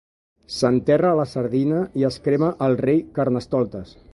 [0.53, 3.95] S'enterra la sardina i es crema el rei Carnestoltes.